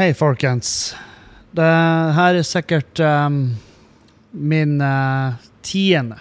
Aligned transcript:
Hei, 0.00 0.14
folkens. 0.16 0.94
Det 1.52 1.64
her 2.16 2.38
er 2.38 2.46
sikkert 2.48 3.02
um, 3.04 3.34
min 4.32 4.78
uh, 4.80 5.36
tiende, 5.60 6.16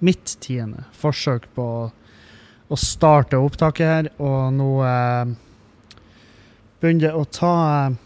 mitt 0.00 0.32
tiende, 0.40 0.86
forsøk 0.96 1.44
på 1.52 1.66
å, 1.92 2.78
starte 2.80 3.36
opptaket 3.36 3.90
her, 3.90 4.10
og 4.16 4.56
nå 4.56 4.70
uh, 4.80 5.28
begynner 6.80 7.10
det 7.10 7.12
å 7.12 7.28
ta 7.28 7.52
uh, 7.92 8.00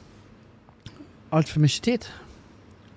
altfor 1.31 1.63
mye 1.63 1.87
tid. 1.87 2.11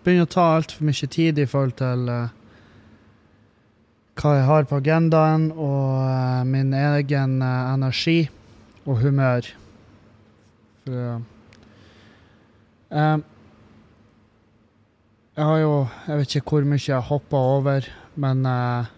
Begynner 0.02 0.26
å 0.26 0.34
ta 0.34 0.50
altfor 0.58 0.90
mye 0.90 1.14
tid 1.14 1.38
i 1.38 1.50
forhold 1.54 1.78
til 1.86 2.10
uh, 2.10 2.36
hva 4.18 4.38
jeg 4.40 4.48
har 4.50 4.72
på 4.72 4.82
agendaen, 4.82 5.52
og 5.54 6.48
min 6.58 6.74
egen 6.74 7.44
energi 7.46 8.24
og 8.88 9.04
humør. 9.06 9.58
For, 10.88 11.28
uh, 12.94 13.20
jeg 15.40 15.48
har 15.48 15.60
jo 15.62 15.74
Jeg 16.08 16.18
vet 16.20 16.36
ikke 16.36 16.56
hvor 16.56 16.66
mye 16.68 16.84
jeg 16.84 17.10
hoppa 17.10 17.44
over, 17.58 17.86
men 18.20 18.46
uh, 18.46 18.90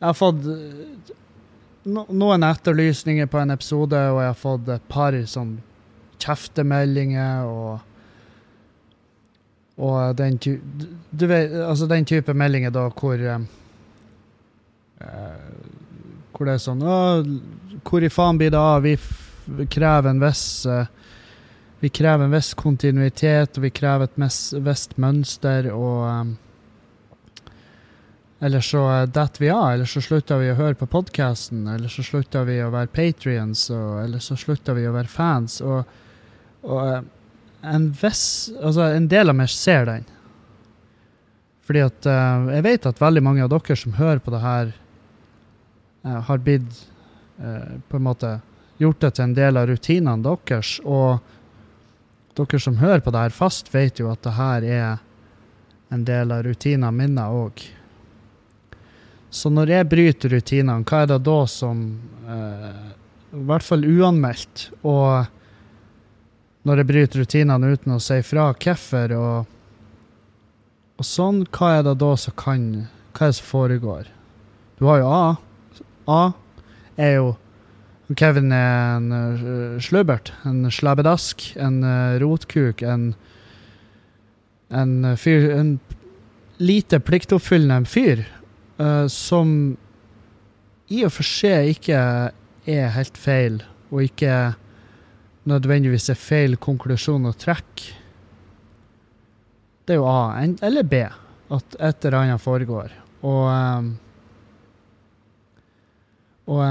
jeg 0.00 0.08
har 0.08 0.18
fått 0.18 0.46
no, 1.86 2.06
noen 2.08 2.46
etterlysninger 2.46 3.28
på 3.30 3.38
en 3.38 3.54
episode, 3.54 3.98
og 4.10 4.22
jeg 4.22 4.30
har 4.32 4.40
fått 4.40 4.70
et 4.74 4.88
par 4.90 5.16
sånn 5.30 5.56
kjeftemeldinger 6.22 7.48
og 7.50 7.80
og 9.82 10.16
den, 10.16 10.36
ty 10.38 10.58
du 11.10 11.26
vet, 11.26 11.52
altså 11.64 11.86
den 11.88 12.04
type 12.06 12.34
meldinger 12.36 12.70
da 12.70 12.84
hvor 12.92 13.22
um, 13.34 13.46
Hvor 16.32 16.46
det 16.46 16.52
er 16.54 16.60
sånn 16.60 16.82
Hvor 17.80 18.04
i 18.04 18.10
faen 18.12 18.38
blir 18.38 18.52
det 18.52 18.60
av? 18.60 18.84
Vi 18.84 19.66
krever 19.72 20.10
en 20.12 20.20
viss 20.22 20.44
uh, 20.68 20.84
vi 21.82 21.88
krever 21.88 22.24
en 22.24 22.30
viss 22.30 22.52
kontinuitet, 22.54 23.56
og 23.58 23.64
vi 23.64 23.72
krever 23.74 24.06
et 24.06 24.18
visst 24.62 24.92
mønster, 25.02 25.66
og 25.74 26.04
um, 26.06 26.36
Eller 28.42 28.62
så 28.62 28.82
detter 29.06 29.38
vi 29.38 29.50
av, 29.54 29.68
eller 29.72 29.86
så 29.86 30.00
slutter 30.02 30.38
vi 30.38 30.48
å 30.50 30.56
høre 30.58 30.74
på 30.74 30.86
podkasten, 30.90 31.66
eller 31.70 31.90
så 31.90 32.02
slutter 32.02 32.46
vi 32.46 32.56
å 32.62 32.72
være 32.74 32.90
patrions, 32.90 33.68
eller 33.70 34.18
så 34.18 34.34
slutter 34.38 34.74
vi 34.74 34.86
å 34.86 34.94
være 34.94 35.10
fans. 35.10 35.60
Og, 35.62 35.84
og 36.62 37.04
en 37.62 37.90
viss 38.02 38.50
Altså, 38.58 38.82
en 38.82 39.06
del 39.06 39.30
av 39.30 39.38
meg 39.38 39.50
ser 39.50 39.86
den. 39.86 40.06
Fordi 41.66 41.84
at 41.86 42.10
uh, 42.10 42.50
jeg 42.50 42.66
vet 42.66 42.90
at 42.90 43.02
veldig 43.02 43.26
mange 43.26 43.42
av 43.42 43.50
dere 43.50 43.78
som 43.78 43.98
hører 43.98 44.22
på 44.22 44.34
det 44.34 44.42
her, 44.42 44.72
uh, 46.06 46.18
har 46.30 46.42
blitt 46.42 46.82
uh, 47.42 47.78
på 47.90 47.98
en 47.98 48.06
måte 48.10 48.36
gjort 48.82 49.02
det 49.02 49.14
til 49.16 49.28
en 49.28 49.38
del 49.38 49.58
av 49.58 49.70
rutinene 49.70 50.18
deres. 50.22 50.78
og 50.82 51.22
dere 52.38 52.60
som 52.60 52.80
hører 52.80 53.02
på 53.04 53.12
det 53.12 53.26
her 53.26 53.34
fast, 53.36 53.70
vet 53.74 54.00
jo 54.00 54.10
at 54.12 54.22
det 54.24 54.34
her 54.38 54.64
er 54.64 55.02
en 55.92 56.04
del 56.08 56.32
av 56.32 56.44
rutinene 56.46 56.92
mine 56.96 57.24
òg. 57.28 57.64
Så 59.32 59.48
når 59.52 59.70
jeg 59.72 59.88
bryter 59.88 60.34
rutinene, 60.34 60.84
hva 60.84 61.02
er 61.04 61.12
det 61.12 61.22
da 61.24 61.38
som 61.48 61.84
eh, 62.28 62.82
I 63.32 63.44
hvert 63.48 63.64
fall 63.64 63.86
uanmeldt. 63.88 64.66
Og 64.84 65.24
når 66.68 66.82
jeg 66.82 66.88
bryter 66.90 67.22
rutinene 67.22 67.70
uten 67.72 67.94
å 67.96 68.00
si 68.02 68.18
fra 68.28 68.50
hvorfor 68.52 69.14
og, 69.16 69.54
og 71.00 71.08
sånn, 71.08 71.46
hva 71.48 71.70
er 71.78 71.86
det 71.88 71.96
da 72.02 72.10
som 72.20 72.36
kan 72.36 72.66
Hva 73.12 73.28
er 73.28 73.32
det 73.32 73.38
som 73.40 73.48
foregår? 73.48 74.12
Du 74.76 74.84
har 74.88 75.00
jo 75.00 75.08
A. 75.08 75.24
A 76.08 76.22
er 77.00 77.16
jo 77.16 77.32
Kevin 78.18 78.52
er 78.52 78.98
en 78.98 79.08
slubbert, 79.80 80.32
en 80.48 80.66
slabbedask, 80.70 81.52
en 81.56 81.82
uh, 81.84 82.18
rotkuk, 82.22 82.82
en 82.82 83.12
en 84.72 85.16
fyr 85.20 85.50
En 85.52 85.78
lite 86.56 87.00
pliktoppfyllende 87.00 87.88
fyr 87.88 88.22
uh, 88.80 89.06
som 89.06 89.76
i 90.88 91.02
og 91.04 91.12
for 91.12 91.28
seg 91.28 91.74
ikke 91.74 91.98
er 92.68 92.94
helt 92.94 93.18
feil, 93.18 93.58
og 93.90 94.04
ikke 94.04 94.54
nødvendigvis 95.48 96.10
er 96.12 96.20
feil 96.20 96.56
konklusjon 96.60 97.26
å 97.26 97.34
trekke. 97.36 97.96
Det 99.82 99.96
er 99.96 100.00
jo 100.00 100.06
A, 100.06 100.38
eller 100.62 100.86
B, 100.86 101.00
at 101.02 101.76
et 101.80 102.06
eller 102.06 102.18
annet 102.20 102.44
foregår. 102.44 102.92
Og 103.26 103.48
um, 103.50 103.90
og 106.50 106.62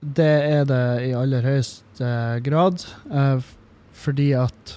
det 0.00 0.26
er 0.26 0.66
det 0.68 0.84
i 1.08 1.14
aller 1.18 1.42
høyeste 1.42 2.10
grad, 2.46 2.84
eh, 3.10 3.40
fordi 3.98 4.28
at 4.38 4.74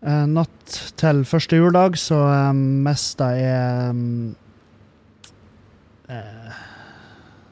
eh, 0.00 0.24
Natt 0.30 0.78
til 0.96 1.24
første 1.28 1.60
juledag 1.60 1.98
så 2.00 2.22
eh, 2.24 2.52
mista 2.56 3.30
jeg 3.36 4.32
eh, 6.08 6.58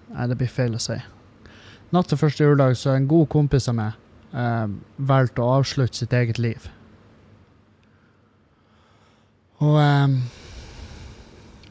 Nei, 0.09 0.27
det 0.31 0.39
blir 0.41 0.49
feil 0.49 0.75
å 0.75 0.81
si. 0.81 0.97
Natt 1.93 2.09
til 2.09 2.19
første 2.21 2.45
juledag 2.47 2.77
så 2.81 2.97
en 2.97 3.09
god 3.11 3.29
kompis 3.33 3.69
av 3.69 3.77
meg 3.77 3.93
eh, 4.33 4.67
valgte 4.97 5.45
å 5.45 5.59
avslutte 5.61 6.01
sitt 6.01 6.17
eget 6.17 6.41
liv. 6.41 6.71
Og 9.61 9.77
eh, 9.83 10.17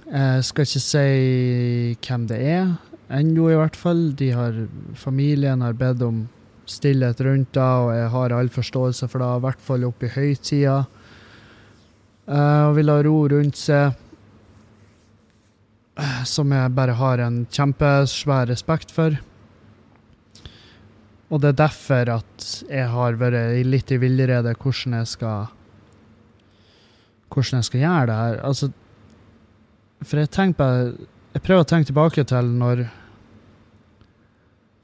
jeg 0.08 0.46
skal 0.48 0.70
ikke 0.70 0.84
si 0.86 1.98
hvem 2.06 2.30
det 2.30 2.40
er. 2.54 2.70
Ennå, 3.08 3.48
i 3.52 3.56
hvert 3.56 3.78
fall. 3.80 4.10
De 4.20 4.32
har, 4.36 4.58
familien 4.96 5.62
har 5.64 5.78
bedt 5.80 6.04
om 6.04 6.26
stillhet 6.68 7.22
rundt 7.24 7.54
det, 7.56 7.64
og 7.64 7.94
jeg 7.96 8.10
har 8.12 8.36
all 8.36 8.50
forståelse 8.52 9.08
for 9.08 9.24
det, 9.24 9.30
i 9.30 9.46
hvert 9.46 9.64
fall 9.70 9.88
oppe 9.88 10.10
i 10.10 10.16
høytida. 10.18 10.82
Uh, 12.28 12.68
og 12.68 12.76
vil 12.76 12.92
ha 12.92 12.98
ro 13.06 13.16
rundt 13.32 13.56
seg, 13.56 13.96
uh, 15.96 16.24
som 16.28 16.52
jeg 16.52 16.76
bare 16.76 16.98
har 17.00 17.24
en 17.24 17.46
kjempesvær 17.48 18.52
respekt 18.52 18.92
for. 18.92 19.16
Og 21.32 21.44
det 21.44 21.54
er 21.54 21.62
derfor 21.64 22.12
at 22.20 22.50
jeg 22.68 22.88
har 22.92 23.20
vært 23.20 23.56
litt 23.68 23.92
i 23.92 24.00
villrede 24.00 24.54
hvordan 24.56 25.00
jeg 25.02 25.14
skal 25.16 25.54
Hvordan 27.28 27.60
jeg 27.60 27.68
skal 27.68 27.82
gjøre 27.82 28.06
det 28.08 28.16
her. 28.16 28.38
Altså 28.48 28.70
For 30.00 30.22
jeg 30.22 30.30
tenker 30.32 30.58
på 30.62 31.08
jeg 31.38 31.44
prøver 31.46 31.62
å 31.62 31.70
tenke 31.70 31.92
tilbake 31.92 32.24
til 32.26 32.48
når 32.58 32.88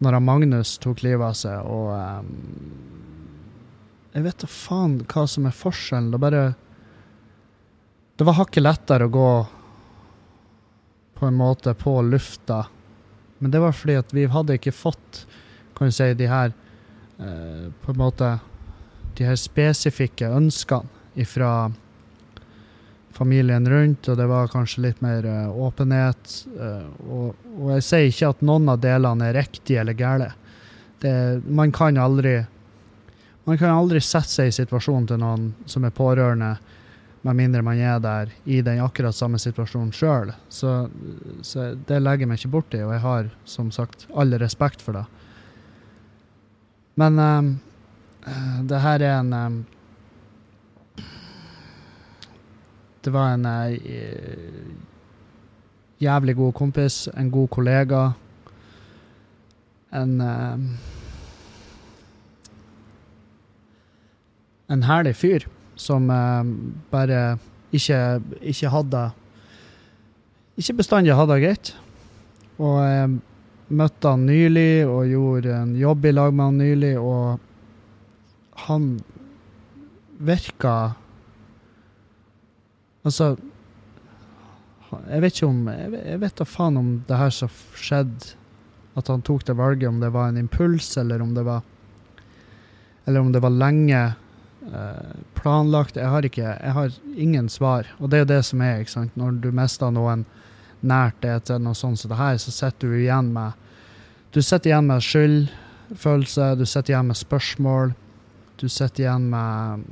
når 0.03 0.19
Magnus 0.19 0.75
tok 0.83 0.99
livet 1.01 1.23
av 1.25 1.35
seg, 1.37 1.63
og 1.63 1.93
um, 1.95 2.27
Jeg 4.13 4.25
vet 4.27 4.43
da 4.43 4.49
faen 4.51 4.97
hva 5.09 5.23
som 5.31 5.47
er 5.47 5.55
forskjellen. 5.55 6.11
Det 6.13 6.19
bare 6.21 6.43
Det 8.19 8.27
var 8.27 8.37
hakket 8.37 8.65
lettere 8.65 9.07
å 9.07 9.13
gå 9.13 9.29
på 11.17 11.25
en 11.25 11.39
måte 11.39 11.73
på 11.73 11.95
lufta, 12.03 12.65
men 13.39 13.51
det 13.51 13.61
var 13.63 13.73
fordi 13.73 13.95
at 14.01 14.13
vi 14.13 14.25
hadde 14.27 14.57
ikke 14.59 14.75
fått, 14.75 15.23
kan 15.73 15.87
du 15.89 15.95
si, 15.95 16.11
de 16.13 16.27
her 16.29 16.51
uh, 17.17 17.71
På 17.81 17.93
en 17.93 18.01
måte 18.01 18.35
De 19.17 19.25
her 19.25 19.39
spesifikke 19.39 20.29
ønskene 20.29 20.85
ifra 21.15 21.71
familien 23.13 23.69
rundt, 23.69 24.07
og 24.09 24.17
det 24.17 24.25
var 24.29 24.51
kanskje 24.51 24.87
litt 24.87 25.01
mer 25.05 25.25
uh, 25.25 25.51
åpenhet. 25.67 26.37
Uh, 26.57 26.87
og, 27.07 27.43
og, 27.55 27.67
jeg 27.75 27.85
sier 27.87 28.09
ikke 28.09 28.31
at 28.33 28.41
noen 28.45 28.71
av 28.73 28.81
delene 28.83 29.29
er 29.29 29.37
riktige 29.37 29.81
eller 29.83 29.97
gale. 29.97 30.31
Det, 31.03 31.13
man 31.45 31.71
kan 31.75 31.99
aldri 31.99 32.39
man 33.43 33.57
kan 33.59 33.73
aldri 33.75 33.99
sette 33.99 34.31
seg 34.31 34.49
i 34.49 34.55
situasjonen 34.55 35.09
til 35.09 35.19
noen 35.19 35.49
som 35.67 35.83
er 35.83 35.91
pårørende, 35.95 36.53
med 37.23 37.35
mindre 37.39 37.63
man 37.63 37.79
er 37.79 37.99
der 38.03 38.31
i 38.43 38.61
den 38.63 38.79
akkurat 38.83 39.15
samme 39.15 39.39
situasjonen 39.39 39.91
sjøl. 39.95 40.31
Så, 40.51 40.71
så, 41.43 41.73
det 41.87 41.99
legger 41.99 42.23
jeg 42.23 42.31
meg 42.31 42.39
ikke 42.39 42.53
borti, 42.55 42.81
og 42.83 42.93
jeg 42.95 43.03
har 43.03 43.29
som 43.47 43.69
sagt 43.71 44.07
all 44.15 44.35
respekt 44.39 44.83
for 44.83 44.95
det. 44.95 45.03
Men 46.99 47.19
um, 47.19 47.53
det 48.69 48.81
her 48.83 49.03
er 49.03 49.15
en 49.21 49.33
um, 49.33 49.61
Det 53.03 53.11
var 53.11 53.33
en 53.33 53.45
uh, 53.45 53.77
jævlig 55.99 56.35
god 56.35 56.53
kompis, 56.53 57.07
en 57.17 57.31
god 57.31 57.47
kollega. 57.51 58.11
En 59.93 60.21
uh, 60.21 60.59
En 64.71 64.83
herlig 64.83 65.15
fyr 65.15 65.43
som 65.75 66.07
uh, 66.09 66.47
bare 66.91 67.37
ikke, 67.71 68.21
ikke 68.41 68.69
hadde 68.69 69.11
Ikke 70.57 70.73
bestandig 70.73 71.15
hadde 71.15 71.33
det 71.33 71.43
greit. 71.43 71.73
Og 72.57 72.79
jeg 72.85 73.09
møtte 73.73 74.07
han 74.07 74.25
nylig 74.25 74.85
og 74.87 75.09
gjorde 75.09 75.55
en 75.57 75.75
jobb 75.75 76.05
i 76.05 76.11
lag 76.13 76.33
med 76.33 76.45
han 76.45 76.59
nylig, 76.61 76.93
og 76.99 77.39
han 78.67 78.99
virka 80.21 80.93
Altså 83.03 83.35
Jeg 85.09 85.21
vet 85.23 85.35
ikke 85.35 85.49
om 85.49 85.67
Jeg 85.67 86.19
vet 86.21 86.39
da 86.39 86.47
faen 86.47 86.79
om 86.79 86.89
det 87.07 87.19
her 87.19 87.33
som 87.35 87.51
skjedde 87.75 88.33
At 88.99 89.09
han 89.11 89.23
tok 89.25 89.45
det 89.47 89.57
valget, 89.59 89.89
om 89.89 89.99
det 89.99 90.11
var 90.13 90.29
en 90.29 90.37
impuls, 90.37 90.95
eller 90.97 91.21
om 91.21 91.33
det 91.35 91.43
var 91.47 91.63
Eller 93.05 93.19
om 93.19 93.31
det 93.33 93.41
var 93.43 93.51
lenge 93.51 94.01
eh, 94.71 95.15
planlagt. 95.35 95.97
Jeg 95.99 96.07
har 96.07 96.25
ikke 96.25 96.45
Jeg 96.45 96.71
har 96.71 96.93
ingen 97.15 97.49
svar. 97.49 97.89
Og 97.99 98.09
det 98.09 98.17
er 98.17 98.23
jo 98.23 98.29
det 98.31 98.43
som 98.45 98.61
er, 98.61 98.79
ikke 98.79 98.93
sant. 98.93 99.17
Når 99.19 99.41
du 99.43 99.49
mister 99.51 99.91
noen 99.91 100.23
nært 100.79 101.19
deg 101.23 101.43
til 101.47 101.59
noe 101.63 101.75
sånt 101.75 101.99
som 101.99 102.11
det 102.11 102.19
her, 102.19 102.37
så 102.39 102.51
sitter 102.51 102.93
du 102.93 103.01
igjen 103.01 103.33
med 103.33 103.59
Du 104.31 104.41
sitter 104.41 104.71
igjen 104.71 104.87
med 104.87 105.03
skyldfølelse, 105.03 106.55
du 106.55 106.65
sitter 106.65 106.93
igjen 106.93 107.11
med 107.11 107.19
spørsmål. 107.19 107.93
Du 108.57 108.69
sitter 108.69 109.03
igjen 109.03 109.27
med 109.29 109.83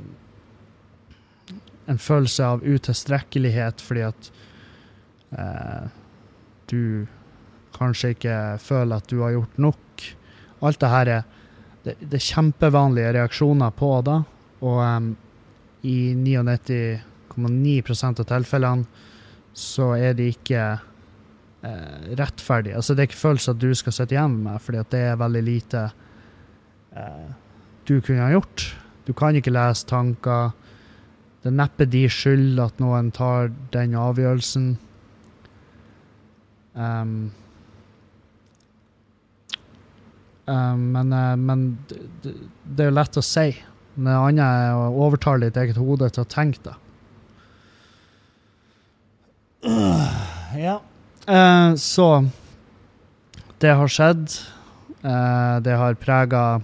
en 1.90 1.98
følelse 1.98 2.44
av 2.46 2.62
utilstrekkelighet 2.62 3.80
fordi 3.82 4.02
at 4.06 4.30
eh, 5.38 5.84
du 6.70 7.06
kanskje 7.76 8.10
ikke 8.14 8.36
føler 8.62 8.96
at 9.00 9.08
du 9.10 9.20
har 9.22 9.32
gjort 9.34 9.58
nok. 9.60 9.82
Alt 10.62 10.80
det 10.82 10.90
her 10.92 11.06
er, 11.16 11.22
det, 11.82 11.94
det 12.00 12.16
er 12.18 12.28
kjempevanlige 12.28 13.14
reaksjoner 13.18 13.70
på 13.74 13.90
det, 14.06 14.20
og 14.62 14.78
um, 14.78 15.16
i 15.82 16.14
99,9% 16.14 18.20
av 18.22 18.26
tilfellene 18.30 18.84
så 19.58 19.86
er 19.98 20.12
de 20.16 20.26
ikke 20.32 20.62
eh, 21.66 22.00
rettferdige. 22.16 22.76
Altså, 22.78 22.94
det 22.94 23.00
er 23.02 23.08
ikke 23.10 23.24
følelser 23.24 23.52
du 23.58 23.70
skal 23.76 23.92
sitte 23.96 24.14
igjen 24.16 24.36
med, 24.44 24.56
fordi 24.62 24.78
at 24.80 24.92
det 24.94 25.02
er 25.10 25.20
veldig 25.20 25.44
lite 25.44 25.80
eh, 26.96 27.28
du 27.88 27.94
kunne 27.98 28.22
ha 28.22 28.30
gjort. 28.32 28.58
Du 29.04 29.12
kan 29.18 29.36
ikke 29.36 29.52
lese 29.52 29.86
tanker. 29.90 30.42
Det 31.42 31.50
er 31.50 31.58
neppe 31.58 31.88
de 31.90 32.04
skyld 32.06 32.60
at 32.62 32.76
noen 32.78 33.08
tar 33.10 33.48
den 33.74 33.96
avgjørelsen. 33.98 34.66
Um, 36.78 37.32
um, 40.46 40.84
men, 40.94 41.10
uh, 41.10 41.34
men 41.34 41.64
det, 41.90 42.36
det, 42.62 42.84
er 42.84 42.92
jo 42.92 42.94
lett 42.94 43.18
å 43.18 43.24
si. 43.26 43.48
Det 43.96 44.14
andre 44.14 44.46
er 44.46 44.78
å 44.84 44.92
overtale 45.02 45.48
ditt 45.48 45.58
eget 45.58 45.80
hode 45.82 46.12
til 46.14 46.22
å 46.22 46.30
tenke 46.30 46.62
det. 46.68 46.76
Uh, 49.66 50.22
ja. 50.68 50.76
Uh, 51.26 51.74
så 51.74 52.06
det 53.62 53.74
har 53.78 53.90
skjedd. 53.90 54.28
det 55.02 55.74
har 55.74 55.94
prega 55.98 56.60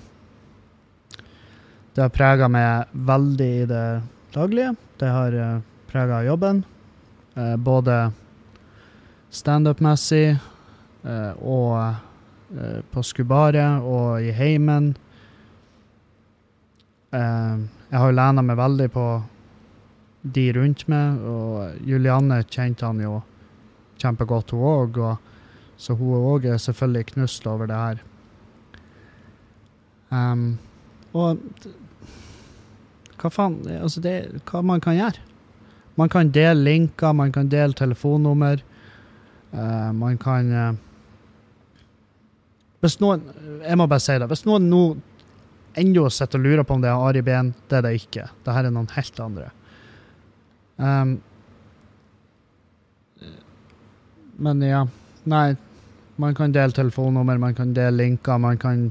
Det 1.95 2.03
har 2.05 2.13
prega 2.15 2.47
meg 2.49 2.87
veldig 3.11 3.49
i 3.63 3.67
det 3.67 3.83
daglige. 4.35 4.75
Det 5.01 5.09
har 5.09 5.35
uh, 5.35 5.61
prega 5.91 6.23
jobben. 6.27 6.65
Uh, 7.37 7.57
både 7.57 8.11
standup-messig 9.31 10.37
uh, 11.05 11.33
og 11.43 12.05
på 12.89 13.03
Skubaret 13.05 13.85
og 13.85 14.23
i 14.25 14.31
heimen. 14.33 14.95
jeg 17.13 17.99
har 18.01 18.07
jo 18.09 18.15
lena 18.17 18.41
meg 18.41 18.57
veldig 18.57 18.87
på 18.95 19.05
de 20.23 20.45
rundt 20.57 20.87
meg, 20.89 21.21
og 21.29 21.77
Julianne 21.85 22.39
kjente 22.49 22.87
han 22.89 23.03
jo 23.05 23.19
kjempegodt, 24.01 24.55
hun 24.57 24.65
òg. 24.65 25.19
Så 25.77 25.93
hun 25.93 26.25
òg 26.33 26.49
er 26.49 26.57
selvfølgelig 26.57 27.11
knust 27.13 27.47
over 27.47 27.69
det 27.69 27.77
her. 27.77 28.01
Um, 30.09 30.59
og 31.13 31.37
hva 33.19 33.31
faen 33.33 33.59
Altså, 33.79 34.03
det 34.05 34.43
hva 34.49 34.63
man 34.65 34.83
kan 34.85 34.97
gjøre. 34.99 35.25
Man 35.99 36.11
kan 36.13 36.31
dele 36.35 36.63
linker, 36.63 37.13
man 37.17 37.33
kan 37.35 37.51
dele 37.51 37.75
telefonnummer. 37.75 38.63
Uh, 39.53 39.91
man 39.97 40.19
kan 40.21 40.51
uh, 40.53 40.75
Hvis 42.85 42.99
noen 43.01 43.23
Jeg 43.65 43.79
må 43.81 43.87
bare 43.89 44.05
si 44.05 44.19
det. 44.21 44.29
Hvis 44.31 44.45
noen 44.47 44.69
nå 44.71 44.83
ennå 45.79 46.09
sitter 46.11 46.41
og 46.41 46.45
lurer 46.45 46.67
på 46.67 46.75
om 46.75 46.83
det 46.83 46.91
er 46.91 47.07
Ari 47.07 47.23
Behn, 47.23 47.53
det 47.71 47.79
er 47.79 47.87
det 47.87 47.95
ikke. 48.01 48.27
Dette 48.45 48.59
er 48.67 48.71
noen 48.75 48.91
helt 48.95 49.21
andre. 49.23 49.49
Um, 50.79 51.17
men 54.39 54.63
ja. 54.63 54.85
Nei, 55.29 55.57
man 56.17 56.35
kan 56.35 56.55
dele 56.55 56.75
telefonnummer, 56.75 57.39
man 57.39 57.55
kan 57.55 57.75
dele 57.75 57.97
linker, 58.05 58.39
man 58.43 58.59
kan 58.59 58.89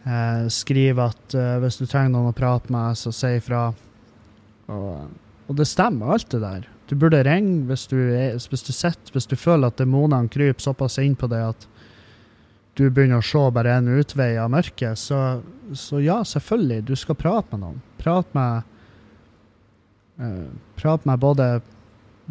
Eh, 0.00 0.46
skriver 0.48 1.10
at 1.12 1.34
eh, 1.36 1.56
hvis 1.60 1.76
du 1.76 1.84
trenger 1.84 2.14
noen 2.14 2.30
å 2.30 2.36
prate 2.36 2.72
med, 2.72 2.96
så 2.96 3.12
si 3.12 3.34
ifra. 3.36 3.66
Og, 4.72 5.10
og, 5.46 5.56
det 5.58 5.66
stemmer, 5.68 6.14
alt 6.14 6.30
det 6.32 6.40
der. 6.40 6.68
Du 6.88 6.94
burde 6.98 7.20
ringe 7.26 7.66
hvis 7.68 7.84
du, 7.90 7.98
hvis 8.00 8.64
du 8.64 8.72
sitter, 8.72 9.12
hvis 9.12 9.28
du 9.28 9.36
føler 9.36 9.68
at 9.68 9.78
demonene 9.78 10.30
kryper 10.32 10.64
såpass 10.64 10.96
inn 11.02 11.18
på 11.18 11.28
deg 11.30 11.52
at 11.52 11.66
du 12.78 12.86
begynner 12.88 13.20
å 13.20 13.26
se 13.26 13.42
bare 13.52 13.74
en 13.76 13.90
utvei 13.92 14.32
av 14.40 14.48
mørket, 14.54 14.98
så, 14.98 15.42
så 15.76 16.00
ja, 16.00 16.22
selvfølgelig, 16.24 16.86
du 16.88 16.94
skal 16.96 17.18
prate 17.18 17.52
med 17.52 17.62
noen. 17.66 17.82
Prat 18.00 18.30
med 18.34 18.62
uh, 20.22 20.48
Prat 20.80 21.04
med 21.04 21.20
både 21.20 21.48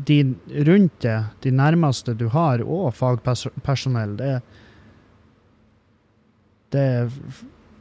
de 0.10 0.18
rundt 0.66 0.96
deg, 1.06 1.30
de 1.44 1.54
nærmeste 1.54 2.16
du 2.18 2.26
har, 2.34 2.64
og 2.64 2.96
fagpersonell. 2.98 4.16
Det, 4.18 4.34
det 6.74 6.86
er 6.98 7.14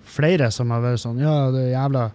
flere 0.08 0.50
som 0.55 0.72
har 0.75 0.82
vært 0.84 1.02
sånn 1.05 1.20
Ja, 1.22 1.50
det 1.55 1.69
er 1.69 1.75
jævla 1.76 2.08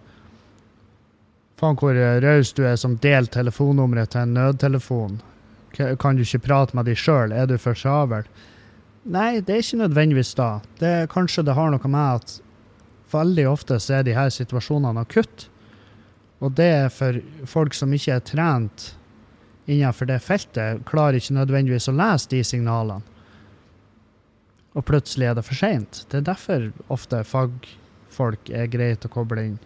Faen, 1.60 1.76
hvor 1.78 1.94
raus 1.94 2.50
du 2.52 2.64
er 2.66 2.74
som 2.80 2.96
deler 2.98 3.30
telefonnummeret 3.30 4.10
til 4.10 4.24
en 4.24 4.32
nødtelefon. 4.34 5.20
Kan 5.72 6.18
du 6.18 6.24
ikke 6.24 6.42
prate 6.48 6.74
med 6.74 6.88
de 6.90 6.96
sjøl? 6.98 7.30
Er 7.30 7.46
du 7.46 7.54
for 7.62 7.78
travel? 7.78 8.26
Nei, 9.04 9.38
det 9.38 9.54
er 9.54 9.62
ikke 9.62 9.82
nødvendigvis 9.84 10.34
da. 10.34 10.48
Det, 10.80 10.92
kanskje 11.12 11.44
det 11.46 11.54
har 11.54 11.70
noe 11.70 11.90
med 11.90 12.18
at 12.18 12.34
veldig 13.14 13.46
ofte 13.50 13.78
så 13.78 14.00
er 14.00 14.06
de 14.06 14.16
her 14.16 14.32
situasjonene 14.34 15.06
akutt. 15.06 15.46
Og 16.42 16.54
det 16.58 16.68
er 16.82 16.92
for 16.92 17.20
folk 17.48 17.76
som 17.76 17.92
ikke 17.94 18.18
er 18.18 18.26
trent 18.26 18.90
innenfor 19.70 20.08
det 20.10 20.20
feltet, 20.24 20.82
klarer 20.88 21.20
ikke 21.20 21.38
nødvendigvis 21.38 21.88
å 21.88 21.96
lese 21.96 22.30
de 22.34 22.42
signalene. 22.44 23.04
Og 24.74 24.82
plutselig 24.88 25.30
er 25.30 25.38
det 25.38 25.46
for 25.46 25.56
seint. 25.56 26.02
Det 26.10 26.20
er 26.20 26.26
derfor 26.26 26.66
ofte 26.92 27.22
fag 27.24 27.54
folk 28.14 28.50
er 28.50 28.70
greit 28.72 29.04
å 29.06 29.12
koble 29.12 29.46
inn. 29.50 29.56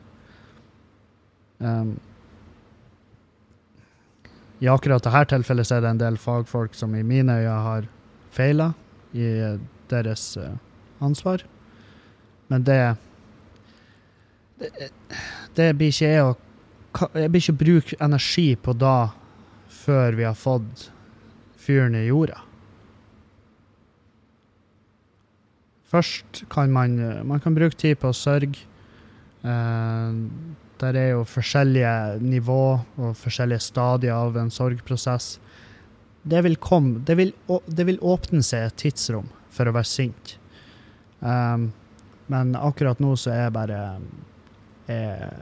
Um, 1.58 1.96
I 4.62 4.70
akkurat 4.70 5.04
dette 5.04 5.24
tilfellet 5.34 5.70
er 5.74 5.84
det 5.84 5.92
en 5.92 6.00
del 6.00 6.18
fagfolk 6.18 6.74
som 6.74 6.94
i 6.94 7.04
mine 7.06 7.36
øyne 7.42 7.58
har 7.66 7.88
feila 8.34 8.72
i 9.14 9.28
deres 9.90 10.30
uh, 10.40 10.56
ansvar. 11.04 11.44
Men 12.48 12.64
det, 12.64 12.96
det 14.58 14.90
Det, 15.54 15.72
blir 15.74 15.88
ikke 15.88 16.06
jeg 16.06 16.24
å 16.24 16.36
Jeg 17.14 17.30
blir 17.30 17.42
ikke 17.42 17.60
bruke 17.60 17.96
energi 18.00 18.56
på 18.56 18.72
da 18.72 19.10
før 19.68 20.16
vi 20.16 20.24
har 20.24 20.34
fått 20.34 20.88
fyren 21.56 21.94
i 21.94 22.06
jorda. 22.06 22.47
Først 25.88 26.44
kan 26.52 26.72
man, 26.72 26.98
man 27.26 27.40
kan 27.40 27.56
bruke 27.56 27.76
tid 27.78 27.96
på 28.00 28.10
å 28.12 28.16
sørge. 28.16 28.66
Eh, 29.42 30.18
der 30.78 30.94
er 30.94 31.08
jo 31.16 31.24
forskjellige 31.26 32.20
nivå 32.22 32.62
og 32.78 33.16
forskjellige 33.18 33.64
stadier 33.66 34.14
av 34.14 34.36
en 34.38 34.50
sorgprosess. 34.52 35.38
Det 36.28 36.42
vil 36.44 36.58
komme 36.60 37.00
Det 37.06 37.16
vil, 37.16 37.32
det 37.66 37.86
vil 37.86 37.98
åpne 38.02 38.42
seg 38.44 38.68
et 38.68 38.78
tidsrom 38.84 39.30
for 39.54 39.66
å 39.66 39.74
være 39.74 39.88
sint. 39.88 40.36
Um, 41.20 41.70
men 42.30 42.54
akkurat 42.54 43.00
nå 43.02 43.16
så 43.18 43.32
er 43.32 43.40
jeg 43.46 43.54
bare 43.56 43.78
Jeg, 44.88 45.32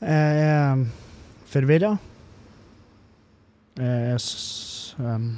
jeg 0.00 0.44
er 0.44 0.84
forvirra. 1.50 1.96
Jeg 3.80 4.14
er 4.14 4.22
um, 5.02 5.28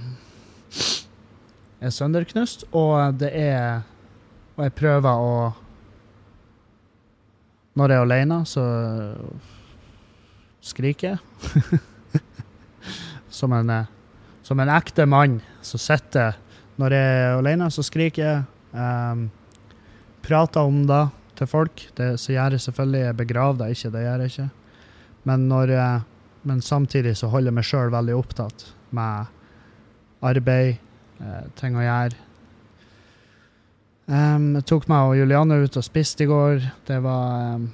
er 1.80 1.92
sønderknust, 1.92 2.64
og 2.73 3.18
det 3.21 3.33
er 3.37 3.85
Og 4.56 4.64
jeg 4.64 4.73
prøver 4.73 5.11
å 5.21 5.52
Når 7.76 7.92
jeg 7.92 7.99
er 7.99 8.06
alene, 8.06 8.38
så 8.49 8.64
skriker 10.64 11.09
jeg. 11.11 11.80
som, 13.38 13.52
en, 13.52 13.73
som 14.42 14.61
en 14.61 14.73
ekte 14.73 15.04
mann 15.06 15.42
som 15.61 15.78
sitter 15.78 16.38
Når 16.80 16.97
jeg 16.97 17.21
er 17.21 17.37
alene, 17.37 17.71
så 17.71 17.85
skriker 17.85 18.23
jeg. 18.23 18.45
Um, 18.73 19.28
prater 20.25 20.64
om 20.64 20.83
det 20.88 21.04
til 21.37 21.49
folk. 21.49 21.85
Det 21.97 22.16
så 22.21 22.33
gjør 22.33 22.56
jeg 22.56 22.64
selvfølgelig. 22.64 23.04
Jeg 23.04 23.16
begraver 23.21 23.61
det 23.61 23.71
ikke, 23.76 23.92
det 23.92 24.02
gjør 24.06 24.25
jeg 24.25 24.33
ikke. 24.33 24.49
Men, 25.28 25.49
når 25.49 25.73
men 26.47 26.62
samtidig 26.62 27.16
så 27.18 27.28
holder 27.33 27.50
jeg 27.50 27.59
meg 27.59 27.66
sjøl 27.66 27.90
veldig 27.90 28.14
opptatt 28.16 28.68
med 28.95 29.33
arbeid, 30.26 30.76
ting 31.56 31.76
å 31.78 31.85
gjøre. 31.85 32.26
Um, 34.06 34.52
jeg 34.54 34.66
tok 34.70 34.85
meg 34.87 35.08
og 35.08 35.16
Juliane 35.18 35.56
ut 35.64 35.78
og 35.80 35.85
spiste 35.85 36.23
i 36.23 36.28
går. 36.30 36.61
Det 36.87 37.00
var, 37.02 37.56
um, 37.56 37.64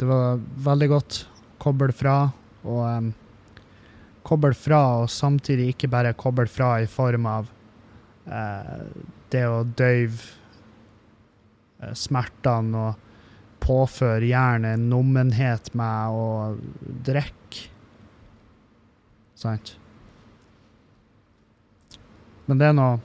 det 0.00 0.08
var 0.08 0.40
veldig 0.68 0.88
godt. 0.88 1.18
Koble 1.60 1.92
fra. 1.92 2.16
Og 2.64 2.80
um, 2.80 3.10
koble 4.24 4.54
fra, 4.56 4.80
og 5.02 5.10
samtidig 5.12 5.72
ikke 5.74 5.90
bare 5.92 6.14
koble 6.16 6.46
fra 6.48 6.78
i 6.80 6.88
form 6.88 7.28
av 7.28 7.50
uh, 8.30 8.86
det 9.32 9.42
å 9.48 9.62
døyve 9.64 10.20
eh, 11.80 11.94
smertene 11.96 12.82
og 12.86 13.08
påføre 13.62 14.28
hjernen 14.28 14.68
en 14.74 14.88
nummenhet 14.90 15.70
med 15.78 16.16
å 16.16 16.26
drikke. 17.06 17.68
Sant? 19.38 19.74
Men 22.46 22.60
det 22.60 22.68
er 22.68 22.76
noe 22.76 23.00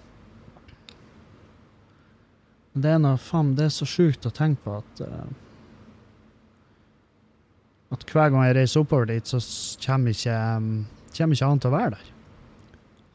Det 2.77 2.93
er 2.93 3.01
noe 3.01 3.17
faen, 3.21 3.55
det 3.57 3.67
er 3.67 3.73
så 3.73 3.87
sjukt 3.89 4.25
å 4.29 4.33
tenke 4.33 4.61
på 4.65 4.77
at 4.77 5.01
uh, 5.05 5.27
At 7.95 8.05
hver 8.11 8.33
gang 8.33 8.43
jeg 8.45 8.57
reiser 8.57 8.83
oppover 8.83 9.09
dit, 9.09 9.25
så 9.25 9.39
kommer 9.85 10.13
ikke, 10.13 10.35
um, 10.59 10.85
kommer 11.15 11.37
ikke 11.37 11.49
han 11.49 11.61
til 11.63 11.71
å 11.71 11.77
være 11.77 11.93
der. 11.95 12.09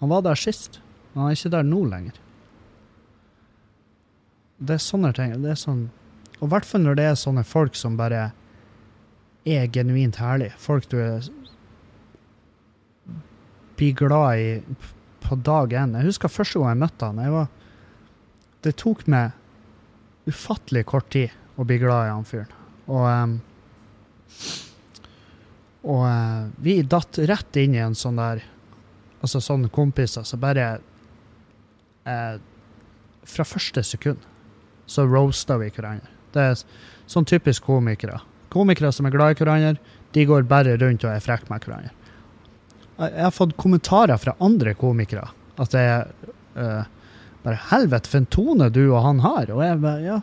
Han 0.01 0.11
var 0.11 0.23
der 0.25 0.39
sist. 0.41 0.81
Han 1.13 1.29
er 1.29 1.37
ikke 1.37 1.53
der 1.53 1.67
nå 1.69 1.83
lenger. 1.91 2.17
Det 4.63 4.79
er 4.79 4.83
sånne 4.83 5.13
ting. 5.15 5.35
Det 5.43 5.53
er 5.53 5.61
sånn 5.61 5.91
Og 6.39 6.49
i 6.49 6.51
hvert 6.55 6.67
fall 6.67 6.83
når 6.83 6.97
det 6.99 7.05
er 7.11 7.21
sånne 7.21 7.45
folk 7.47 7.77
som 7.79 7.99
bare 8.01 8.31
er 9.47 9.69
genuint 9.75 10.19
herlige. 10.19 10.57
Folk 10.59 10.89
du 10.91 10.97
er 11.03 11.29
blir 13.77 13.95
glad 13.99 14.39
i 14.39 14.49
på 15.33 15.39
dag 15.41 15.73
én. 15.73 15.95
Jeg 15.97 16.11
husker 16.11 16.33
første 16.33 16.61
gang 16.61 16.75
jeg 16.75 16.83
møtte 16.83 17.09
han. 17.09 17.21
Jeg 17.25 17.33
var, 17.33 17.47
det 18.67 18.75
tok 18.83 19.07
meg 19.11 20.29
ufattelig 20.29 20.85
kort 20.91 21.09
tid 21.15 21.33
å 21.57 21.65
bli 21.69 21.79
glad 21.81 22.09
i 22.09 22.13
han 22.13 22.27
fyren. 22.29 22.59
Og, 22.93 23.07
um, 23.09 23.39
og 25.89 26.03
uh, 26.05 26.51
vi 26.61 26.81
datt 26.85 27.23
rett 27.31 27.61
inn 27.63 27.79
i 27.79 27.83
en 27.83 27.97
sånn 27.99 28.21
der 28.21 28.49
Altså 29.23 29.39
sånne 29.39 29.69
kompiser 29.71 30.25
som 30.27 30.35
så 30.35 30.43
bare 30.43 30.65
uh, 32.11 32.35
Fra 33.23 33.45
første 33.47 33.85
sekund 33.87 34.25
så 34.91 35.05
roasta 35.07 35.55
vi 35.61 35.69
hverandre. 35.71 36.11
Det 36.35 36.43
er 36.43 36.65
sånn 37.07 37.29
typisk 37.31 37.69
komikere. 37.71 38.19
Komikere 38.51 38.91
som 38.93 39.07
er 39.07 39.15
glad 39.15 39.37
i 39.37 39.39
hverandre, 39.39 39.79
de 40.13 40.25
går 40.27 40.43
bare 40.51 40.75
rundt 40.83 41.07
og 41.07 41.15
er 41.15 41.23
frekke 41.23 41.47
med 41.53 41.63
hverandre 41.63 41.95
jeg 43.11 43.25
har 43.25 43.35
fått 43.35 43.57
kommentarer 43.61 44.21
fra 44.21 44.35
andre 44.43 44.75
komikere 44.79 45.29
at 45.61 45.73
det 45.75 45.83
er 45.85 46.11
uh, 46.57 46.85
bare 47.43 47.61
Helvete, 47.71 48.09
for 48.09 48.23
en 48.23 48.29
tone 48.31 48.69
du 48.73 48.85
og 48.85 49.03
han 49.05 49.23
har. 49.25 49.51
Og 49.51 49.63
jeg 49.65 49.81
bare 49.83 50.05
Ja, 50.05 50.19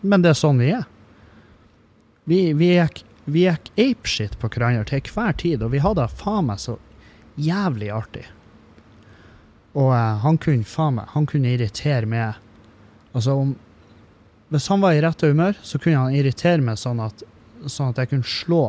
men 0.00 0.24
det 0.24 0.32
er 0.32 0.38
sånn 0.38 0.60
vi 0.62 0.70
er. 0.76 0.86
Vi, 2.28 2.38
vi 2.56 2.70
gikk, 2.72 3.02
vi 3.28 3.44
gikk 3.44 3.68
apeshit 3.76 4.38
på 4.40 4.48
hverandre 4.48 4.86
til 4.88 5.12
hver 5.12 5.36
tid, 5.40 5.64
og 5.64 5.74
vi 5.74 5.82
hadde 5.84 6.08
faen 6.08 6.48
meg 6.48 6.62
så 6.62 6.78
jævlig 7.40 7.90
artig. 7.92 8.24
Og 9.74 9.90
uh, 9.92 10.16
han 10.24 10.38
kunne 10.38 10.66
faen 10.68 11.00
meg 11.00 11.12
Han 11.16 11.26
kunne 11.26 11.50
irritere 11.50 12.06
meg. 12.06 12.40
Altså, 13.12 13.34
om 13.34 13.54
Hvis 14.52 14.68
han 14.70 14.82
var 14.84 14.94
i 14.94 15.02
rette 15.02 15.26
humør, 15.26 15.56
så 15.62 15.80
kunne 15.82 15.98
han 15.98 16.14
irritere 16.14 16.62
meg 16.62 16.78
sånn 16.78 17.00
at, 17.02 17.24
sånn 17.66 17.90
at 17.90 17.98
jeg 17.98 18.12
kunne 18.12 18.28
slå 18.28 18.64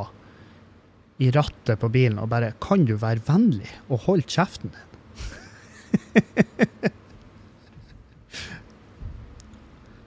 i 1.18 1.32
rattet 1.32 1.80
på 1.80 1.90
bilen 1.90 2.20
og 2.20 2.30
bare 2.30 2.54
'Kan 2.60 2.86
du 2.86 2.96
være 2.96 3.20
vennlig 3.28 3.70
og 3.90 4.00
holde 4.00 4.24
kjeften 4.28 4.70
din?' 4.72 4.82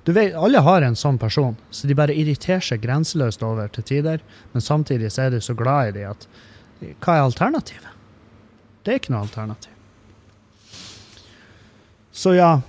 du 0.05 0.13
vet, 0.13 0.35
Alle 0.35 0.61
har 0.61 0.83
en 0.83 0.97
sånn 0.97 1.19
person, 1.19 1.57
så 1.71 1.87
de 1.87 1.95
bare 1.95 2.15
irriterer 2.15 2.61
seg 2.61 2.81
grenseløst 2.81 3.43
over 3.43 3.69
til 3.69 3.85
tider. 3.85 4.21
Men 4.53 4.61
samtidig 4.61 5.13
så 5.13 5.23
er 5.23 5.31
du 5.31 5.41
så 5.41 5.55
glad 5.55 5.89
i 5.89 5.93
dem 6.01 6.11
at 6.11 6.29
Hva 7.03 7.13
er 7.17 7.23
alternativet? 7.27 7.89
Det 8.85 8.93
er 8.93 8.99
ikke 9.01 9.13
noe 9.13 9.27
alternativ. 9.27 9.73
Så 12.13 12.35
ja. 12.35 12.61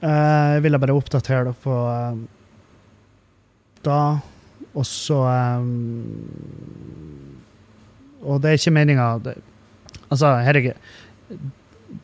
Eh, 0.00 0.54
jeg 0.54 0.62
ville 0.66 0.78
bare 0.82 0.94
oppdatere 0.94 1.44
dere 1.46 1.54
på 1.64 1.74
eh, 1.90 2.14
da. 3.86 4.00
Og 4.74 4.86
så 4.88 5.20
um, 5.62 7.34
og 8.24 8.40
det 8.42 8.50
er 8.50 8.60
ikke 8.60 8.74
meninga 8.74 9.06
Altså, 10.08 10.34
herregud 10.44 10.76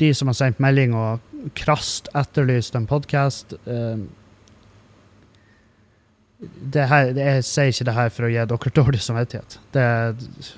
De 0.00 0.12
som 0.14 0.30
har 0.30 0.38
sendt 0.38 0.62
melding 0.62 0.94
og 0.96 1.26
krast 1.56 2.10
etterlyst 2.16 2.76
en 2.76 2.88
podkast 2.88 3.54
uh, 3.64 4.00
Jeg 6.40 7.46
sier 7.48 7.72
ikke 7.72 7.88
det 7.88 7.96
her 7.96 8.12
for 8.12 8.28
å 8.28 8.32
gi 8.32 8.44
dere 8.48 8.72
dårlig 8.76 9.00
samvittighet. 9.04 9.58
Det, 9.76 9.82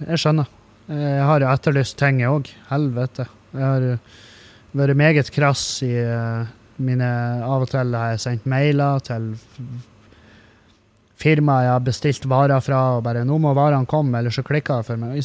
jeg 0.07 0.21
skjønner. 0.23 0.50
Jeg 0.87 1.25
har 1.26 1.42
jo 1.42 1.49
etterlyst 1.50 1.97
ting, 1.99 2.21
jeg 2.23 2.31
òg. 2.31 2.50
Helvete. 2.69 3.26
Jeg 3.50 3.64
har 3.66 3.87
vært 4.78 4.99
meget 5.00 5.31
krass 5.35 5.64
i 5.83 5.90
uh, 6.07 6.47
mine 6.78 7.09
Av 7.42 7.64
og 7.64 7.73
til 7.73 7.97
har 7.99 8.14
jeg 8.14 8.23
sendt 8.23 8.47
mailer 8.50 9.02
til 9.07 9.33
firma 11.23 11.59
jeg 11.64 11.73
har 11.73 11.85
bestilt 11.87 12.25
varer 12.29 12.62
fra, 12.64 12.81
og 12.97 13.05
bare 13.07 13.25
'nå 13.25 13.38
må 13.38 13.55
varene 13.55 13.87
komme', 13.87 14.19
eller 14.19 14.31
så 14.35 14.43
klikker 14.43 14.83
det 14.83 14.87
for 14.87 14.97
meg. 14.97 15.19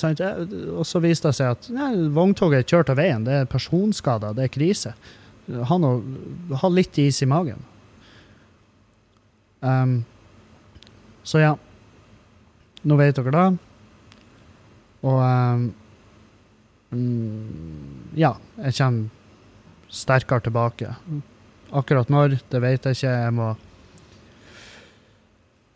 Og 0.77 0.85
så 0.85 1.01
viste 1.01 1.29
det 1.29 1.35
seg 1.35 1.55
at 1.55 1.69
nei, 1.73 1.93
vogntoget 2.13 2.69
kjørt 2.69 2.91
av 2.93 2.99
veien, 3.01 3.25
det 3.25 3.33
er 3.33 3.49
personskader, 3.49 4.35
det 4.37 4.43
er 4.47 4.53
krise. 4.53 4.93
Han 5.47 5.83
ha 6.61 6.69
litt 6.69 6.97
is 6.99 7.21
i 7.23 7.25
magen. 7.25 7.63
Um, 9.61 10.05
så 11.23 11.39
ja. 11.39 11.55
Nå 12.87 12.95
vet 12.95 13.15
dere 13.17 13.31
det. 13.31 13.47
Og 15.07 15.21
um, 15.23 15.73
Ja, 18.15 18.37
jeg 18.63 18.77
kommer 18.77 19.09
sterkere 19.91 20.43
tilbake. 20.45 20.93
Akkurat 21.75 22.09
når, 22.09 22.37
det 22.51 22.61
vet 22.63 22.85
jeg 22.85 22.95
ikke. 22.95 23.11
Jeg 23.11 23.33
må 23.35 23.55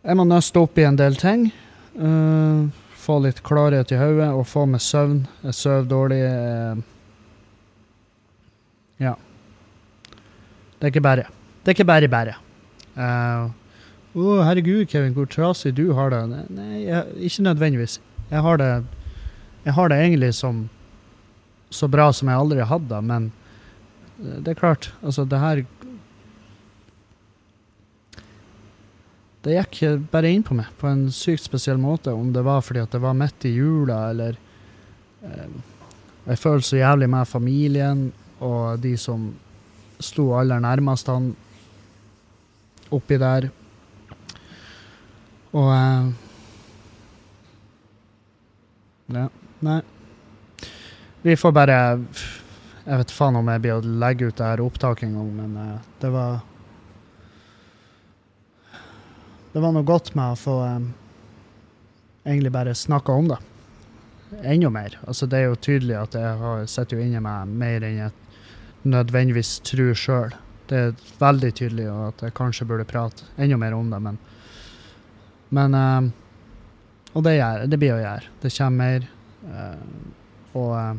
jeg 0.01 0.17
må 0.17 0.25
nøste 0.25 0.61
opp 0.61 0.79
i 0.81 0.85
en 0.87 0.97
del 0.97 1.17
ting. 1.19 1.49
Uh, 1.93 2.69
få 3.01 3.19
litt 3.21 3.41
klarhet 3.45 3.91
i 3.93 3.99
hodet 3.99 4.29
og 4.33 4.47
få 4.49 4.65
meg 4.69 4.81
søvn. 4.83 5.27
Jeg 5.45 5.57
sover 5.57 5.89
dårlig. 5.89 6.21
Uh, 6.25 6.81
ja. 9.01 9.15
Det 10.77 10.87
er 10.87 10.93
ikke 10.93 11.05
bare. 11.05 11.27
Det 11.61 11.69
er 11.69 11.77
ikke 11.77 11.89
bare 11.91 12.09
bare. 12.09 12.37
Uh, 12.97 13.51
oh, 14.17 14.41
herregud, 14.45 14.87
Kevin, 14.89 15.13
hvor 15.17 15.29
trasig 15.29 15.75
du 15.77 15.91
har 15.97 16.09
det. 16.13 16.23
Nei, 16.49 16.85
jeg, 16.87 17.05
ikke 17.29 17.45
nødvendigvis. 17.49 17.99
Jeg 18.31 18.41
har 18.41 18.57
det 18.57 18.85
Jeg 19.65 19.73
har 19.73 19.89
det 19.89 19.97
egentlig 20.01 20.33
som 20.33 20.69
så 21.69 21.87
bra 21.87 22.11
som 22.11 22.27
jeg 22.27 22.37
aldri 22.37 22.57
har 22.59 22.71
hatt 22.71 22.89
det, 22.89 23.01
men 23.05 23.31
det 24.17 24.51
er 24.51 24.57
klart, 24.57 24.93
altså, 25.05 25.23
det 25.25 25.39
her 25.39 25.61
det 29.41 29.55
gikk 29.57 30.07
bare 30.11 30.29
inn 30.29 30.43
på 30.45 30.53
meg 30.53 30.69
på 30.77 30.89
en 30.89 31.07
sykt 31.13 31.47
spesiell 31.47 31.79
måte, 31.81 32.13
om 32.13 32.29
det 32.33 32.43
var 32.45 32.61
fordi 32.61 32.83
at 32.83 32.93
det 32.93 33.01
var 33.01 33.17
midt 33.17 33.47
i 33.49 33.55
jula, 33.55 34.09
eller 34.11 34.37
eh, 35.25 35.53
Jeg 36.27 36.37
føler 36.37 36.61
så 36.61 36.77
jævlig 36.77 37.09
med 37.09 37.27
familien 37.27 38.11
og 38.39 38.79
de 38.81 38.93
som 38.97 39.31
sto 40.01 40.27
aller 40.37 40.61
nærmest 40.61 41.07
han 41.09 41.31
oppi 42.93 43.17
der. 43.17 43.49
Og 45.53 45.71
eh, 45.73 46.11
Ja, 49.11 49.25
nei. 49.59 49.81
Vi 51.21 51.35
får 51.35 51.51
bare 51.51 51.79
Jeg 52.85 52.97
vet 53.01 53.11
faen 53.11 53.35
om 53.35 53.49
jeg 53.51 53.61
blir 53.61 53.75
å 53.77 53.97
legge 54.05 54.29
ut 54.29 54.37
det 54.37 54.45
her 54.45 54.63
opptaket 54.63 55.09
en 55.09 55.17
gang, 55.17 55.33
men 55.41 55.57
eh, 55.65 55.89
det 56.01 56.13
var 56.13 56.39
det 59.53 59.59
var 59.59 59.73
noe 59.75 59.87
godt 59.87 60.13
med 60.15 60.33
å 60.33 60.39
få 60.39 60.57
um, 60.63 60.91
egentlig 62.23 62.51
bare 62.55 62.75
snakka 62.75 63.11
om 63.11 63.27
det. 63.31 63.39
Enda 64.47 64.69
mer. 64.71 64.95
Altså, 65.07 65.27
det 65.27 65.41
er 65.41 65.49
jo 65.49 65.59
tydelig 65.59 65.97
at 65.99 66.15
jeg 66.15 66.37
har, 66.39 66.63
sitter 66.71 67.03
inne 67.03 67.19
med 67.23 67.51
mer 67.59 67.83
enn 67.83 67.97
jeg 67.99 68.13
nødvendigvis 68.87 69.57
tror 69.67 69.93
sjøl. 69.97 70.35
Det 70.71 70.79
er 70.79 71.05
veldig 71.19 71.51
tydelig 71.59 71.89
at 71.91 72.23
jeg 72.23 72.35
kanskje 72.37 72.67
burde 72.69 72.87
prate 72.87 73.27
enda 73.35 73.59
mer 73.59 73.75
om 73.75 73.89
det, 73.91 73.99
men 73.99 74.19
Men 75.51 75.73
um, 75.75 76.13
Og 77.13 77.23
det, 77.23 77.35
gjør, 77.35 77.65
det 77.67 77.77
blir 77.77 77.91
å 77.91 77.99
gjøre. 77.99 78.29
Det 78.39 78.53
kommer 78.55 78.77
mer. 78.77 79.07
Uh, 79.43 80.55
og 80.55 80.71
uh, 80.71 80.95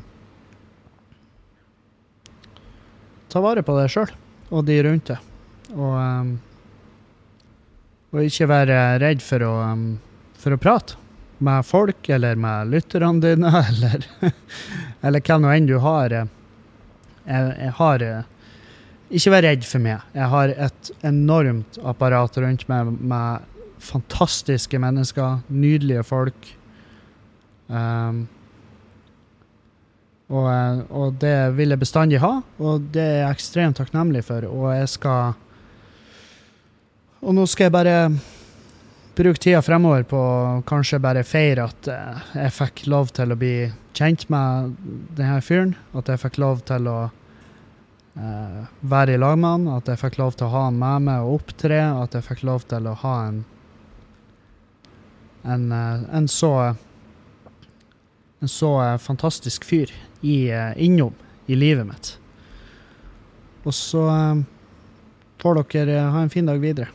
ta 3.33 3.41
vare 3.41 3.63
på 3.65 3.77
det 3.79 3.89
sjøl 3.89 4.13
og 4.53 4.67
de 4.69 4.77
rundt 4.85 5.07
det. 5.09 5.17
Og 5.73 5.95
um, 5.97 6.35
og 8.13 8.27
ikke 8.27 8.49
være 8.51 8.81
redd 9.03 9.23
for 9.25 9.45
å, 9.47 9.53
um, 9.73 9.87
for 10.39 10.55
å 10.55 10.61
prate 10.61 10.99
med 11.43 11.65
folk, 11.67 12.07
eller 12.13 12.39
med 12.39 12.71
lytterne 12.71 13.23
dine, 13.23 13.53
eller, 13.71 14.07
eller 15.03 15.25
hva 15.27 15.39
nå 15.41 15.55
enn 15.55 15.71
du 15.71 15.79
har. 15.83 16.13
Jeg, 16.13 17.49
jeg 17.57 17.73
har 17.79 18.05
Ikke 19.13 19.33
vær 19.35 19.47
redd 19.49 19.65
for 19.69 19.85
meg. 19.85 20.05
Jeg 20.15 20.29
har 20.35 20.53
et 20.69 20.93
enormt 21.09 21.81
apparat 21.83 22.39
rundt 22.45 22.69
meg 22.71 22.93
med 23.01 23.49
fantastiske 23.83 24.79
mennesker, 24.79 25.43
nydelige 25.51 26.05
folk. 26.07 26.53
Um, 27.73 28.29
Og, 30.33 30.49
eh, 30.49 30.81
og 30.97 31.19
det 31.21 31.37
vil 31.59 31.75
jeg 31.75 31.83
bestandig 31.83 32.21
ha, 32.23 32.39
og 32.63 32.89
det 32.95 33.05
er 33.05 33.19
jeg 33.27 33.37
ekstremt 33.37 33.79
takknemlig 33.81 34.25
for. 34.25 34.47
Og 34.49 34.71
jeg 34.73 34.89
skal 34.95 35.35
Og 37.23 37.37
nå 37.37 37.45
skal 37.47 37.69
jeg 37.69 37.75
bare 37.77 37.97
bruke 39.15 39.39
tida 39.39 39.61
fremover 39.63 40.03
på 40.11 40.21
kanskje 40.67 40.99
bare 41.03 41.23
feire 41.23 41.69
at 41.69 41.89
eh, 41.91 42.23
jeg 42.41 42.55
fikk 42.57 42.87
lov 42.91 43.13
til 43.15 43.31
å 43.31 43.37
bli 43.39 43.57
kjent 43.95 44.25
med 44.33 44.73
denne 45.15 45.39
fyren. 45.47 45.77
At 45.95 46.11
jeg 46.11 46.19
fikk 46.19 46.41
lov 46.43 46.65
til 46.67 46.89
å 46.91 46.97
uh, 47.07 48.63
være 48.91 49.15
i 49.15 49.21
lag 49.21 49.37
med 49.39 49.53
han. 49.53 49.69
At 49.77 49.91
jeg 49.93 50.01
fikk 50.01 50.19
lov 50.19 50.35
til 50.35 50.49
å 50.49 50.55
ha 50.57 50.65
han 50.67 50.81
med 50.81 51.07
meg 51.07 51.23
og 51.23 51.37
opptre. 51.39 51.79
At 52.03 52.17
jeg 52.19 52.27
fikk 52.27 52.43
lov 52.49 52.67
til 52.73 52.89
å 52.91 52.97
ha 53.05 53.17
en 53.29 53.43
en, 55.43 55.73
eh, 55.75 56.03
en 56.15 56.29
så 56.31 56.53
en 58.43 58.51
så 58.51 58.99
fantastisk 59.03 59.65
fyr 59.67 59.91
i, 60.23 60.51
innom 60.77 61.15
i 61.47 61.55
livet 61.59 61.87
mitt. 61.87 62.11
Og 63.67 63.75
så 63.75 64.05
får 65.43 65.63
dere 65.75 66.05
ha 66.15 66.23
en 66.23 66.31
fin 66.31 66.47
dag 66.47 66.63
videre, 66.63 66.91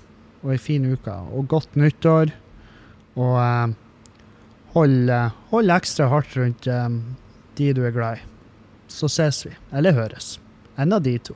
og 0.48 0.54
ei 0.54 0.56
en 0.56 0.63
fin 0.63 0.86
uke, 0.88 1.12
og 1.12 1.50
godt 1.51 1.75
nyttår. 1.75 2.32
Og 3.20 3.34
eh, 3.42 3.74
hold, 4.77 5.10
eh, 5.12 5.36
hold 5.51 5.74
ekstra 5.75 6.08
hardt 6.08 6.38
rundt 6.39 6.70
eh, 6.72 6.88
de 7.60 7.74
du 7.75 7.84
er 7.84 7.96
glad 7.96 8.22
i. 8.22 8.24
Så 8.88 9.12
ses 9.12 9.42
vi, 9.44 9.51
eller 9.75 9.98
høres. 9.98 10.38
En 10.80 10.96
av 10.96 11.04
de 11.04 11.18
to. 11.20 11.36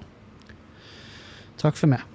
Takk 1.59 1.75
for 1.75 1.91
meg. 1.91 2.07